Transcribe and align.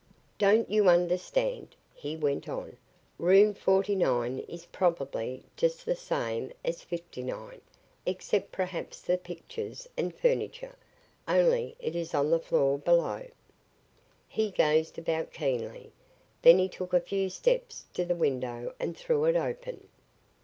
"Don't 0.39 0.67
you 0.67 0.89
understand?" 0.89 1.75
he 1.93 2.17
went 2.17 2.49
on. 2.49 2.75
"Room 3.19 3.53
forty 3.53 3.95
nine 3.95 4.39
is 4.47 4.65
probably 4.65 5.43
just 5.55 5.85
the 5.85 5.95
same 5.95 6.51
as 6.65 6.81
fifty 6.81 7.21
nine, 7.21 7.61
except 8.03 8.51
perhaps 8.51 8.99
the 8.99 9.15
pictures 9.15 9.87
and 9.95 10.11
furniture, 10.15 10.75
only 11.27 11.75
it 11.77 11.95
is 11.95 12.15
on 12.15 12.31
the 12.31 12.39
floor 12.39 12.79
below." 12.79 13.27
He 14.27 14.49
gazed 14.49 14.97
about 14.97 15.31
keenly. 15.31 15.91
Then 16.41 16.57
he 16.57 16.67
took 16.67 16.93
a 16.95 16.99
few 16.99 17.29
steps 17.29 17.85
to 17.93 18.03
the 18.03 18.15
window 18.15 18.73
and 18.79 18.97
threw 18.97 19.25
it 19.25 19.35
open. 19.35 19.87